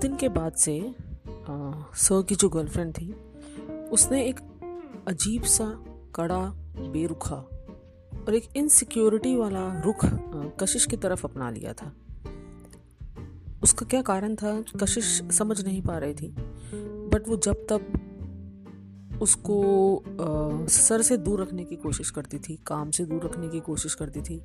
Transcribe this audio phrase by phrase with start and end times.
[0.00, 0.94] दिन के बाद से
[1.94, 3.12] सर की जो गर्लफ्रेंड थी,
[3.92, 4.40] उसने एक
[5.08, 5.84] अजीब सा
[6.14, 6.40] कड़ा
[6.92, 7.36] बेरुखा
[8.26, 10.04] और एक इनसिक्योरिटी वाला रुख
[10.60, 11.92] कशिश की तरफ़ अपना लिया था।
[13.62, 16.34] उसका क्या कारण था, कशिश समझ नहीं पा रही थी
[17.12, 18.07] बट वो जब तब
[19.22, 23.60] उसको आ, सर से दूर रखने की कोशिश करती थी काम से दूर रखने की
[23.60, 24.42] कोशिश करती थी।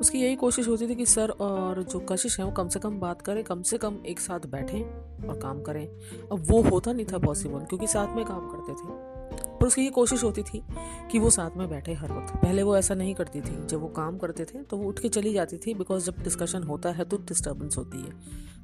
[0.00, 2.98] उसकी यही कोशिश होती थी कि सर और जो कशिश है वो कम से कम
[2.98, 4.82] बात करें कम से कम एक साथ बैठें
[5.28, 5.86] और काम करें।
[6.32, 9.16] अब वो होता नहीं था पॉसिबल क्योंकि साथ में काम करते थे।
[9.60, 10.62] पर उसकी ये कोशिश होती थी
[11.10, 13.88] कि वो साथ में बैठे हर वक्त। पहले वो ऐसा नहीं करती थी। जब वो
[13.88, 17.04] काम करते थे तो वो उठ के चली जाती थी बिकॉज़ जब डिस्कशन होता है
[17.04, 18.12] तो डिस्टर्बेंस होती है।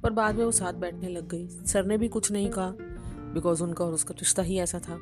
[0.02, 2.74] पर बाद में वो साथ बैठने लग गई। सर ने भी कुछ नहीं कहा।
[3.34, 4.94] बिकॉज़ उनका और उसका रिश्ता ही ऐसा था।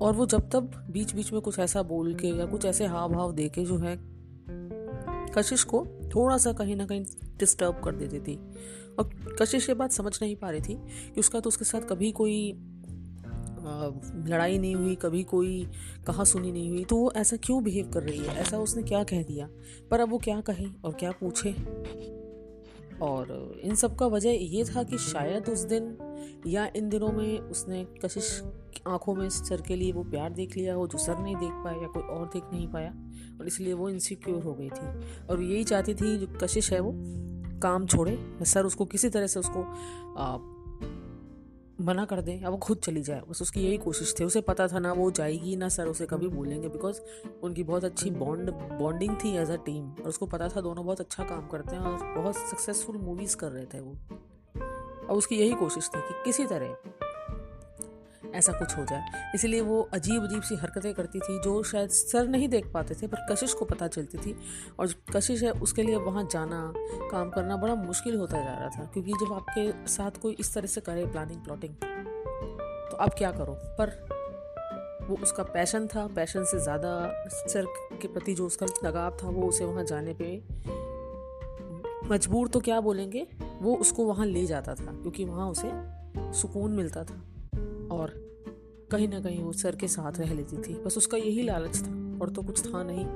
[0.00, 3.12] और वो जब तब बीच बीच में कुछ ऐसा बोल के या कुछ ऐसे हाव
[3.12, 3.96] भाव दे के जो है,
[5.34, 7.04] कशिश को थोड़ा सा कहीं ना कहीं
[7.38, 8.36] डिस्टर्ब कर देती थी।
[8.98, 10.74] और कशिश ये बात समझ नहीं पा रही थी
[11.14, 12.52] कि उसका तो उसके साथ कभी कोई
[14.28, 15.68] लड़ाई नहीं हुई, कभी कोई
[16.06, 18.36] कहा सुनी नहीं हुई तो वो ऐसा क्यों बिहेव कर रही है?
[18.36, 19.48] ऐसा उसने क्या कह दिया?
[19.90, 21.52] पर अब वो क्या कहे और क्या पूछे?
[23.02, 25.96] और इन सब का वजह ये था कि शायद उस दिन
[26.46, 28.42] या इन दिनों में उसने कशिश
[28.88, 31.82] आँखों में सर के लिए वो प्यार देख लिया हो जो सर नहीं देख पाया
[31.82, 32.90] या कोई और देख नहीं पाया
[33.40, 36.92] और इसलिए वो इनसिक्योर हो गई थी। और यही चाहती थी जो कशिश है वो
[37.60, 39.62] काम छोड़े सर उसको किसी तरह से उसको
[40.18, 40.38] आ,
[41.80, 44.66] मना कर दे या वो खुद चली जाए। बस उसकी यही कोशिश थी। उसे पता
[44.68, 47.00] था ना वो जाएगी ना सर उसे कभी बोलेंगे बिकॉज़
[47.42, 51.00] उनकी बहुत अच्छी बॉन्ड बॉन्डिंग थी एज अ टीम और उसको पता था दोनों बहुत
[51.00, 53.96] अच्छा काम करते हैं और बहुत सक्सेसफुल मूवीज़ कर रहे थे वो।
[55.12, 56.76] और उसकी यही कोशिश थी कि किसी तरह
[58.34, 62.28] ऐसा कुछ हो जाए। इसलिए वो अजीब अजीब सी हरकतें करती थी जो शायद सर
[62.28, 64.34] नहीं देख पाते थे, पर कशिश को पता चलती थी।
[64.78, 66.60] और कशिश है उसके लिए वहाँ जाना,
[67.10, 70.66] काम करना बड़ा मुश्किल होता जा रहा था, क्योंकि जब आपके साथ कोई इस तरह
[70.66, 71.74] से करे प्लानिंग प्लॉटिंग
[72.90, 73.58] तो आप क्या करो?
[73.78, 73.88] पर
[75.08, 76.90] वो उसका पैशन था पैशन से ज़्यादा
[77.28, 77.66] सर
[78.02, 80.36] के प्रति जो उसका लगाव था, वो उसे वहाँ जाने पे
[82.08, 83.26] मजबूर तो क्या बोलेंगे?
[83.62, 85.70] वो उसको वहाँ ले जाता था क्योंकि वहाँ उसे
[86.32, 87.14] सुकून मिलता था।
[87.92, 88.12] और
[88.90, 91.90] कहीं ना कहीं वो सर के साथ रह लेती थी। बस उसका यही लालच था
[92.22, 93.06] और तो कुछ था नहीं।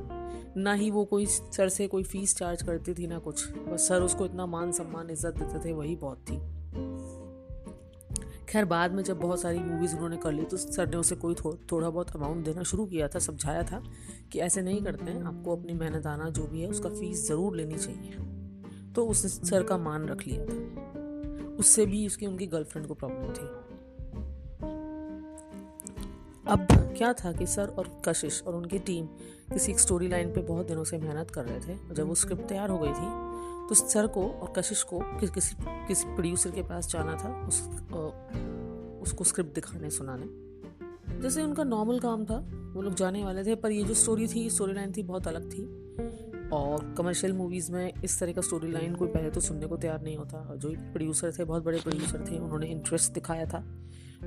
[0.56, 4.02] ना ही वो कोई सर से कोई फ़ीस चार्ज करती थी ना कुछ। बस सर
[4.02, 6.38] उसको इतना मान सम्मान इज़्ज़त देते थे वही बहुत थी।
[8.48, 11.34] खैर बाद में जब बहुत सारी मूवीज़ उन्होंने कर ली तो सर ने उसे कोई
[11.34, 13.82] थो, थोड़ा बहुत अमाउंट देना शुरू किया था समझाया था
[14.32, 17.56] कि ऐसे नहीं करते हैं। आपको अपनी मेहनत आना जो भी है उसका फ़ीस ज़रूर
[17.56, 18.34] लेनी चाहिए।
[18.96, 23.32] तो उसने सर का मान रख लिया था। उससे भी उसकी उनकी गर्लफ्रेंड को प्रॉब्लम
[23.32, 23.46] थी।
[26.46, 26.66] अब
[26.98, 29.06] क्या था कि सर और कशिश और उनकी टीम
[29.52, 32.42] किसी एक स्टोरी लाइन पे बहुत दिनों से मेहनत कर रहे थे। जब वो स्क्रिप्ट
[32.42, 33.08] तैयार हो गई थी
[33.68, 37.60] तो सर को और कशिश को कि, किसी किसी प्रोड्यूसर के पास जाना था उस
[39.02, 40.26] उसको स्क्रिप्ट दिखाने सुनाने।
[41.20, 42.38] जैसे उनका नॉर्मल काम था
[42.74, 45.52] वो लोग जाने वाले थे पर ये जो स्टोरी थी स्टोरी लाइन थी बहुत अलग
[45.52, 45.62] थी।
[46.52, 50.02] और कमर्शियल मूवीज़ में इस तरह का स्टोरी लाइन कोई पहले तो सुनने को तैयार
[50.02, 53.60] नहीं होता। जो एक प्रोड्यूसर थे बहुत बड़े प्रोड्यूसर थे उन्होंने इंटरेस्ट दिखाया था।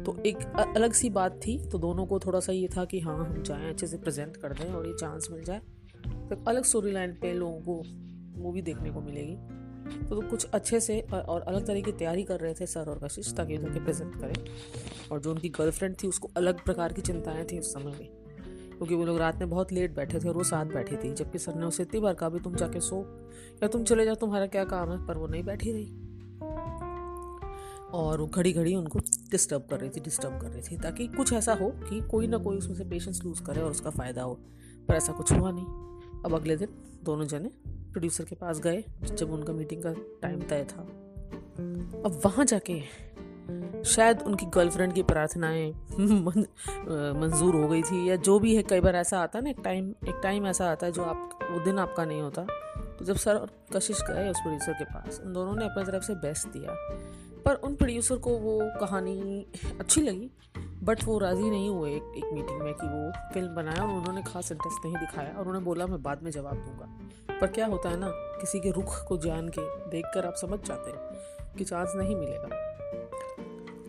[0.05, 0.37] तो एक
[0.75, 3.69] अलग सी बात थी तो दोनों को थोड़ा सा ये था कि हाँ हम जाएँ
[3.69, 5.61] अच्छे से प्रेजेंट कर दें और ये चांस मिल जाए।
[6.07, 7.83] तो अलग स्टोरी लाइन पे लोगों को
[8.39, 9.35] मूवी देखने को मिलेगी।
[10.05, 12.99] तो, तो कुछ अच्छे से और अलग तरह की तैयारी कर रहे थे सर और
[13.03, 14.45] कशिश ताकि उनके प्रेजेंट करें।
[15.11, 18.28] और जो उनकी गर्लफ्रेंड थी उसको अलग प्रकार की चिंताएँ थी उस समय में।
[18.79, 21.39] क्योंकि वो लोग रात में बहुत लेट बैठे थे और वो साथ बैठी थी, जबकि
[21.39, 23.19] सर ने उसे इतनी बार कहा भी तुम जाके सो।
[23.63, 25.07] या तुम चले जाओ, तुम्हारा क्या काम है?
[25.07, 25.85] पर वो नहीं बैठी रही।
[27.93, 28.99] और घड़ी घड़ी उनको
[29.31, 32.37] डिस्टर्ब कर रही थी डिस्टर्ब कर रही थी, ताकि कुछ ऐसा हो कि कोई ना
[32.37, 34.33] कोई उसमें से पेशेंस लूज़ करे और उसका फ़ायदा हो।
[34.87, 35.65] पर ऐसा कुछ हुआ नहीं।
[36.25, 36.67] अब अगले दिन
[37.03, 40.81] दोनों जने प्रोड्यूसर के पास गए, जब उनका मीटिंग का टाइम तय था।
[42.05, 42.81] अब वहाँ जाके
[43.85, 45.71] शायद उनकी गर्लफ्रेंड की प्रार्थनाएँ
[47.19, 49.59] मंजूर हो गई थी या जो भी है कई बार ऐसा आता है ना एक
[49.63, 52.41] टाइम एक टाइम ऐसा आता है जो आप वो दिन आपका नहीं होता।
[52.99, 56.03] तो जब सर और कशिश गए उस प्रोड्यूसर के पास उन दोनों ने अपनी तरफ़
[56.03, 56.71] से बेस्ट दिया।
[57.45, 59.45] पर उन प्रोड्यूसर को वो कहानी
[59.79, 60.31] अच्छी लगी
[60.83, 64.23] बट वो राज़ी नहीं हुए एक, एक मीटिंग में कि वो फ़िल्म बनाया और उन्होंने
[64.23, 66.95] खास इंटरेस्ट नहीं दिखाया और उन्होंने बोला मैं बाद में जवाब दूँगा।
[67.41, 70.59] पर क्या होता है ना किसी के रुख को जान के देख कर आप समझ
[70.59, 72.68] जाते हैं कि चांस नहीं मिलेगा।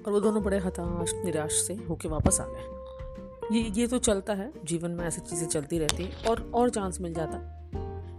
[0.06, 4.34] और वो दोनों बड़े हताश, निराश से होके वापस आ गए। ये ये तो चलता
[4.34, 7.38] है, जीवन में ऐसी चीज़ें चलती रहती हैं और और चांस मिल जाता।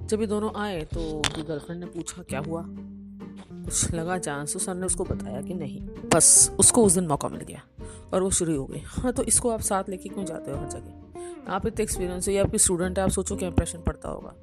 [0.07, 2.63] जब ये दोनों आए तो उनकी गर्लफ्रेंड ने पूछा, क्या हुआ?
[2.68, 5.81] कुछ लगा चांस तो सर ने उसको बताया कि नहीं।
[6.16, 7.62] बस, उसको उस दिन मौका मिल गया
[8.13, 10.69] और वो शुरू हो गई। हाँ तो इसको आप साथ लेके क्यों जाते हो हर
[10.69, 11.54] जगह?
[11.54, 14.34] आप इतने एक्सपीरियंस हो, या आपकी स्टूडेंट है, आप सोचो क्या इंप्रेशन पड़ता होगा।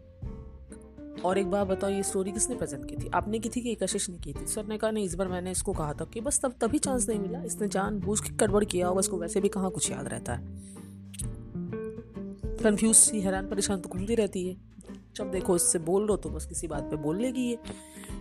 [1.24, 3.10] और एक बार बताओ, ये स्टोरी किसने प्रेजेंट की थी?
[3.14, 4.46] आपने की थी कि कशिश ने की थी?
[4.46, 7.08] सर ने कहा, नहीं, इस बार मैंने इसको कहा था कि बस तब, तभी चांस
[7.08, 10.08] नहीं मिला। इसने जान बूझ के गड़बड़ किया होगा, इसको वैसे भी कहाँ कुछ याद
[10.08, 10.46] रहता है?
[12.62, 14.56] कन्फ्यूज़ सी, हैरान, परेशान तो घूमती रहती है।
[15.16, 17.58] जब देखो, इससे बोल लो तो बस किसी बात पे बोल लेगी ये।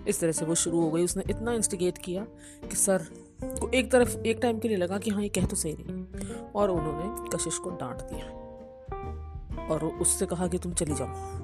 [0.08, 2.24] इस तरह से वो शुरू हो गई। उसने इतना इंस्टिगेट किया
[2.70, 3.06] कि सर
[3.44, 6.04] को एक तरफ़, एक टाइम के लिए लगा कि हाँ ये कह तो सही नहीं
[6.56, 8.26] और उन्होंने कशिश को डांट दिया।
[9.68, 11.38] और उससे कहा कि, तुम चली जाओ।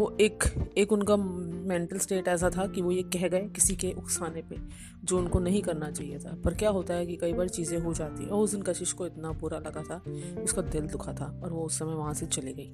[0.00, 0.44] वो एक
[0.78, 4.56] एक उनका मेंटल स्टेट ऐसा था कि वो ये कह गए किसी के उकसाने पे,
[5.04, 7.92] जो उनको नहीं करना चाहिए था। पर क्या होता है कि कई बार चीज़ें हो
[7.94, 9.96] जाती हैं और उस दिन कशिश को इतना बुरा लगा था,
[10.42, 12.70] उसका दिल दुखा था और वो उस समय वहाँ से चली गई।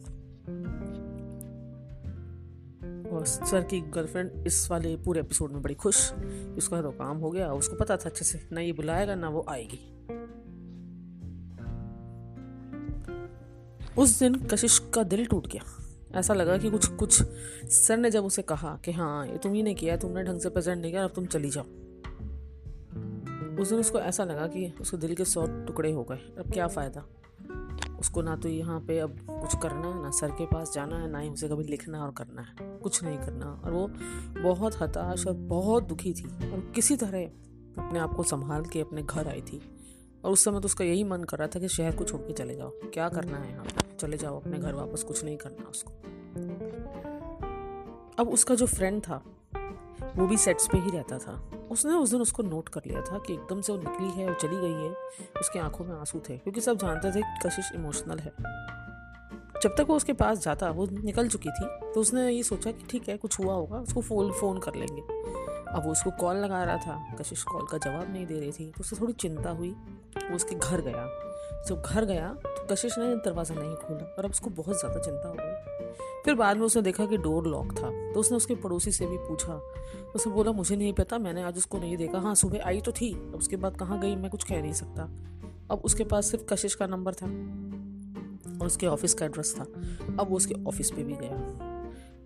[3.10, 6.12] और सर की गर्लफ्रेंड इस वाले पूरे एपिसोड में बड़ी खुश
[6.56, 9.44] उसका तो काम हो गया, उसको पता था अच्छे से, ना ये बुलाएगा, ना वो
[9.48, 9.80] आएगी।
[13.98, 15.62] उस दिन कशिश का दिल टूट गया।
[16.14, 17.22] ऐसा लगा कि कुछ कुछ
[17.70, 20.48] सर ने जब उसे कहा कि हाँ ये तुम ही ने किया, तुमने ढंग से
[20.48, 21.64] प्रेजेंट नहीं किया, अब तुम चली जाओ।
[23.62, 26.66] उस दिन उसको ऐसा लगा कि उसके दिल के सौ टुकड़े हो गए, अब क्या
[26.66, 27.04] फ़ायदा?
[28.00, 31.10] उसको ना तो यहाँ पे अब कुछ करना है, ना सर के पास जाना है,
[31.10, 33.86] ना ही उसे कभी लिखना और करना है। कुछ नहीं करना। और वो
[34.42, 37.24] बहुत हताश और बहुत दुखी थी और किसी तरह
[37.82, 39.60] अपने आप को संभाल के अपने घर आई थी।
[40.24, 42.32] और उस समय तो उसका यही मन कर रहा था कि शहर को छोड़ के
[42.32, 43.64] चले जाओ। क्या करना है यहाँ
[43.96, 45.92] चले जाओ अपने घर वापस, कुछ नहीं करना उसको।
[48.18, 49.22] अब उसका जो फ्रेंड था,
[50.16, 51.32] वो भी सेट्स पे ही रहता था।
[51.70, 54.34] उसने उस दिन उसको नोट कर लिया था कि एकदम से वो निकली है और
[54.34, 54.90] चली गई है,
[55.40, 58.32] उसकी आँखों में आँसू थे, क्योंकि सब जानते थे कशिश इमोशनल है।
[59.62, 62.86] जब तक वो उसके पास जाता, वो निकल चुकी थी तो उसने ये सोचा कि
[62.90, 65.02] ठीक है, कुछ हुआ होगा, उसको फ़ोन फ़ोन कर लेंगे।
[65.66, 68.66] अब वो उसको कॉल लगा रहा था, कशिश कॉल का जवाब नहीं दे रही थी
[68.66, 71.06] तो उसे थोड़ी चिंता हुई, वो उसके घर गया।
[71.66, 75.28] जब घर गया तो कशिश ने दरवाज़ा नहीं खोला और अब उसको बहुत ज़्यादा चिंता
[75.28, 75.54] हो गई।
[76.24, 79.16] फिर बाद में उसने देखा कि डोर लॉक था तो उसने उसके पड़ोसी से भी
[79.18, 79.60] पूछा।
[80.14, 83.12] उसने बोला, मुझे नहीं पता, मैंने आज उसको नहीं देखा। हाँ सुबह आई तो थी,
[83.12, 85.02] अब उसके बाद कहाँ गई, मैं कुछ कह नहीं सकता।
[85.70, 87.26] अब उसके पास सिर्फ़ कशिश का नंबर था
[88.60, 89.62] और उसके ऑफ़िस का एड्रेस था।
[90.20, 91.36] अब वो उसके ऑफ़िस पे भी गया।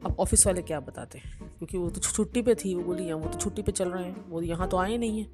[0.06, 1.38] अब ऑफ़िस वाले क्या बताते हैं?
[1.58, 4.25] क्योंकि वो तो छुट्टी पे थी, वो बोली वो तो छुट्टी पे चल रहे हैं,
[4.28, 5.26] वो यहाँ तो आए नहीं है।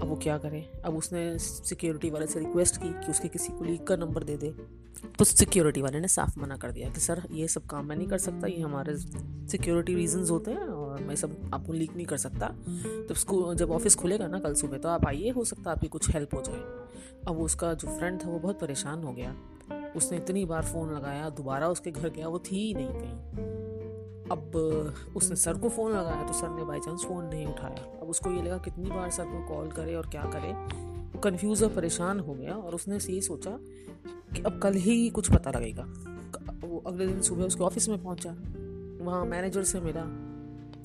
[0.00, 0.70] अब वो क्या करे?
[0.84, 4.36] अब उसने सिक्योरिटी वाले से रिक्वेस्ट की कि उसके किसी को लीक का नंबर दे
[4.36, 4.80] दे।
[5.18, 8.08] तो सिक्योरिटी वाले ने साफ़ मना कर दिया कि, सर, ये सब काम मैं नहीं
[8.08, 8.96] कर सकता, ये हमारे
[9.48, 12.48] सिक्योरिटी रीजंस होते हैं और मैं सब आपको लीक नहीं कर सकता।
[12.78, 15.88] तो उसको जब ऑफ़िस खुलेगा ना कल सुबह तो आप आइए, हो सकता है आपकी
[15.88, 16.88] कुछ हेल्प हो जाए।
[17.28, 19.36] अब उसका जो फ्रेंड था, वो बहुत परेशान हो गया।
[19.96, 23.59] उसने इतनी बार फ़ोन लगाया, दोबारा उसके घर गया, वो थी ही नहीं कहीं।
[24.30, 24.56] अब
[25.16, 28.30] उसने सर को फ़ोन लगाया तो सर ने बाई चांस फ़ोन नहीं उठाया। अब उसको
[28.30, 30.52] ये लगा कितनी बार सर को कॉल करे और क्या करे।
[31.12, 33.50] वो कन्फ्यूज़ और परेशान हो गया और उसने से यही सोचा
[34.34, 35.86] कि अब कल ही कुछ पता लगेगा।
[36.64, 38.30] वो अगले दिन सुबह उसके ऑफ़िस में पहुँचा,
[39.04, 40.02] वहाँ मैनेजर से मिला।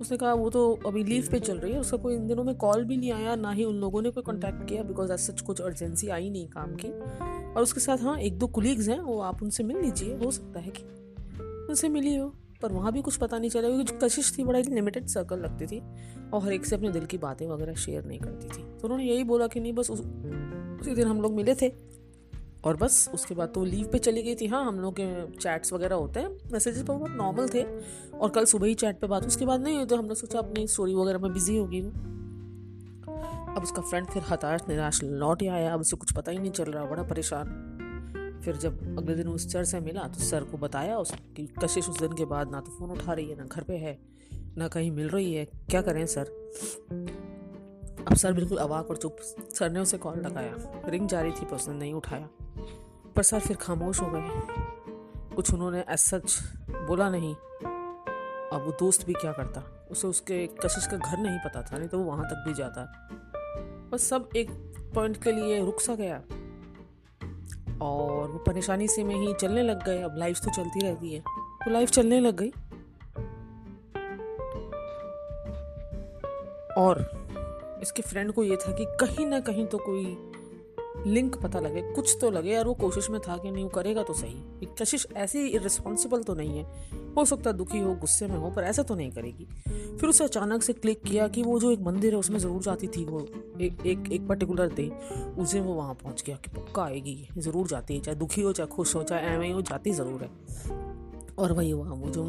[0.01, 2.55] उसने कहा, वो तो अभी लीव पे चल रही है, उसका कोई इन दिनों में
[2.55, 5.41] कॉल भी नहीं आया, ना ही उन लोगों ने कोई कांटेक्ट किया बिकॉज़ एज सच
[5.41, 6.87] कुछ अर्जेंसी आई नहीं काम की।
[7.53, 10.59] और उसके साथ हाँ एक दो कुलीग्स हैं, वो आप उनसे मिल लीजिए, हो सकता
[10.59, 10.83] है कि
[11.69, 12.33] उनसे मिली हो।
[12.65, 15.65] पर वहाँ भी कुछ पता नहीं चला क्योंकि जो कशिश थी बड़ा लिमिटेड सर्कल लगती
[15.65, 15.81] थी
[16.33, 19.03] और हर एक से अपने दिल की बातें वगैरह शेयर नहीं करती थी। तो उन्होंने
[19.03, 19.99] यही बोला कि नहीं बस उस,
[20.81, 21.69] उसी दिन हम लोग मिले थे
[22.63, 25.73] और बस उसके बाद तो लीव पे चली गई थी। हाँ हम लोग के चैट्स
[25.73, 27.63] वगैरह होते हैं मैसेजेस पर बहुत नॉर्मल थे
[28.17, 30.67] और कल सुबह ही चैट पे बात उसके बाद नहीं हुई तो हमने सोचा अपनी
[30.67, 31.91] स्टोरी वगैरह में बिज़ी होगी वो।
[33.55, 36.63] अब उसका फ्रेंड फिर हताश निराश लौट आया। अब उसे कुछ पता ही नहीं चल
[36.63, 37.74] रहा बड़ा परेशान।
[38.45, 41.89] फिर जब अगले दिन उस सर से मिला तो सर को बताया उस कि कशिश
[41.89, 43.97] उस दिन के बाद ना तो फ़ोन उठा रही है, ना घर पे है,
[44.57, 46.25] ना कहीं मिल रही है। क्या करें सर?
[48.07, 49.17] अब सर बिल्कुल अवाक और चुप।
[49.55, 52.29] सर ने उसे कॉल लगाया। रिंग जारी थी, पर उसने नहीं उठाया।
[53.15, 54.29] पर सर फिर खामोश हो गए।
[55.35, 56.39] कुछ उन्होंने एज सच
[56.87, 57.35] बोला नहीं।
[58.53, 59.87] अब वो दोस्त भी क्या करता?
[59.91, 63.09] उसे उसके कशिश का घर नहीं पता था, नहीं तो वो वहाँ तक भी जाता।
[63.91, 64.49] बस सब एक
[64.95, 66.21] पॉइंट के लिए रुक सा गया।
[67.81, 71.19] और वो परेशानी से में ही चलने लग गए। अब लाइफ तो चलती रहती है।
[71.65, 72.49] तो लाइफ चलने लग गई।
[76.77, 77.25] और
[77.81, 80.31] इसके फ्रेंड को ये था कि कहीं ना कहीं तो कोई
[81.11, 84.03] लिंक पता लगे। कुछ तो लगे यार, वो कोशिश में था कि नहीं, वो करेगा
[84.03, 88.37] तो सही। कशिश ऐसी रिस्पॉन्सिबल तो नहीं है हो सकता है दुखी हो, गुस्से में
[88.37, 89.47] हो, पर ऐसा तो नहीं करेगी।
[89.97, 92.87] फिर उसे अचानक से क्लिक किया कि वो जो एक मंदिर है, उसमें ज़रूर जाती
[92.87, 93.19] थी, वो
[93.61, 94.91] एक एक एक पर्टिकुलर डे
[95.37, 98.67] उसे वो वहाँ पहुँच गया कि पक्का आएगी, ज़रूर जाती है, चाहे दुखी हो, चाहे
[98.67, 100.29] खुश हो, चाहे एवं हो, जाती ज़रूर है।
[101.37, 102.25] और वही वहाँ वो जो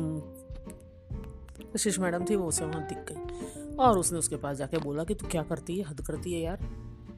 [1.74, 5.14] कशिश मैडम थी, वो उसे वहाँ दिख गई। और उसने उसके पास जाके बोला कि
[5.14, 5.84] तू क्या करती है?
[5.84, 6.58] हद करती है यार।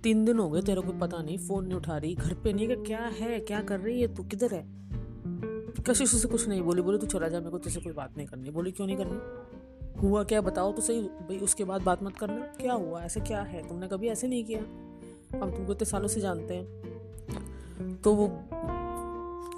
[0.03, 2.69] तीन दिन हो गए, तेरे को पता नहीं फ़ोन नहीं उठा रही, घर पे नहीं
[2.69, 3.41] क्या है?
[3.41, 4.15] क्या कर रही है?
[4.15, 4.88] तू किधर है?
[5.83, 6.83] कशिश उसे कुछ नहीं बोली?
[6.83, 9.19] बोली, तू चला जा, मेरे को तुझसे कोई बात नहीं करनी। बोली, क्यों नहीं करनी?
[10.01, 10.41] हुआ क्या?
[10.41, 13.03] बताओ तो सही, भाई, उसके बाद बात मत करना। क्या हुआ?
[13.03, 13.69] ऐसे क्या है?
[13.69, 14.61] तुमने कभी ऐसे नहीं किया?
[15.43, 18.29] हम तुमको इतने सालों से जानते हैं। तो वो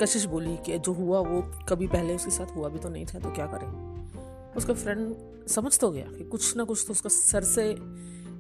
[0.01, 3.19] कशिश बोली कि जो हुआ, वो कभी पहले उसके साथ हुआ भी तो नहीं था
[3.19, 4.55] तो क्या करें?
[4.57, 5.15] उसका फ्रेंड
[5.49, 7.75] समझ तो गया कि कुछ ना कुछ तो उसका सर से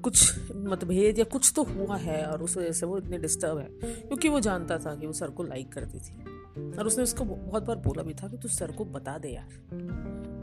[0.02, 3.68] कुछ मतभेद या कुछ तो हुआ है, और उस वजह से वो इतने डिस्टर्ब है,
[3.82, 6.39] क्योंकि वो जानता था कि वो सर को लाइक करती थी।
[6.78, 9.48] और उसने उसको बहुत बार बोला भी था कि तू सर को बता दे यार।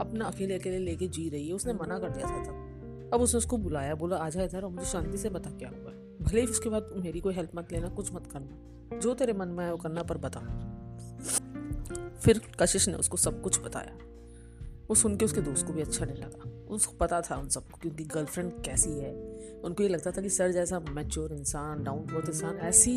[0.00, 3.38] अपना अकेले अकेले लेके जी रही है, उसने मना कर दिया था तब। अब उसने
[3.38, 6.46] उसको बुलाया, बोला, आ जाए इधर और मुझे शांति से बता क्या हुआ भले ही
[6.46, 9.72] उसके बाद मेरी कोई हेल्प मत लेना, कुछ मत करना। जो तेरे मन में आया
[9.72, 10.40] वो करना, पर बता।
[12.20, 13.92] फिर कशिश ने उसको सब कुछ बताया।
[14.88, 17.78] वो सुन के उसके दोस्त को भी अच्छा नहीं लगा। उसको पता था उन सबको
[17.78, 19.12] कि उनकी गर्लफ्रेंड कैसी है।
[19.64, 22.92] उनको ये लगता था कि सर जैसा मैच्योर इंसान डाउन टू अर्थ इंसान, ऐसी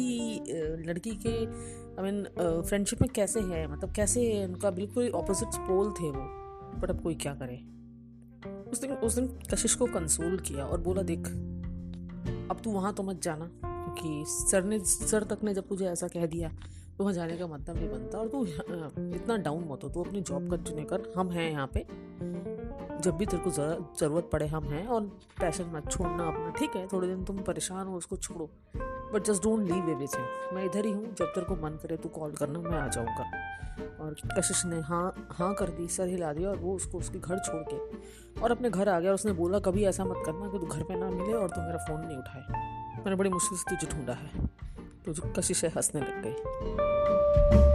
[0.88, 2.24] लड़की के आई मीन
[2.62, 3.68] फ्रेंडशिप में कैसे है?
[3.68, 4.48] मतलब कैसे है?
[4.48, 6.26] उनका बिल्कुल ऑपोजिट पोल थे वो।
[6.82, 7.58] बट अब कोई क्या करे?
[8.72, 11.28] उस दिन उस दिन कशिश को कंसोल किया और बोला, देख,
[12.52, 16.08] अब तू वहाँ तो मत जाना, क्योंकि सर ने, सर तक ने जब तुझे ऐसा
[16.08, 16.52] कह दिया
[17.02, 18.46] तो वहाँ जाने का मतलब नहीं बनता और तू
[19.16, 21.86] इतना डाउन मत हो, तू अपनी जॉब कंटिन्यू कर, हम हैं यहाँ पे।
[23.02, 25.02] जब भी तेरे को ज़रूरत पड़े, हम हैं और
[25.40, 26.88] पैशन मत छोड़ना अपना, ठीक है?
[26.88, 28.50] थोड़े दिन तुम परेशान हो, उसको छोड़ो।
[29.14, 32.10] But just don't leave everything मैं इधर ही हूँ, जब तेरे को मन करे, तू
[32.10, 33.26] कॉल करना, मैं आ जाऊँगा।
[34.04, 37.40] और कशिश ने हाँ हाँ कर दी, सर हिला दिया और वो उसको, उसके घर
[37.40, 40.60] छोड़ के। और अपने घर आ गया और उसने बोला, कभी ऐसा मत करना कि
[40.60, 42.46] तू घर पे ना मिले और तू मेरा फ़ोन नहीं उठाए।
[42.98, 44.61] मैंने बड़ी मुश्किल से तुझे ढूंढा है।
[45.06, 45.14] तो
[45.54, 47.71] से हंसने लग गई?